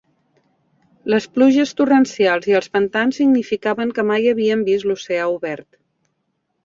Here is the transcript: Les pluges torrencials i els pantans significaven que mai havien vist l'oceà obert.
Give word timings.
Les 1.13 1.27
pluges 1.33 1.73
torrencials 1.81 2.49
i 2.51 2.57
els 2.61 2.71
pantans 2.77 3.19
significaven 3.21 3.93
que 3.99 4.07
mai 4.13 4.27
havien 4.33 4.65
vist 4.71 4.89
l'oceà 4.93 5.33
obert. 5.39 5.69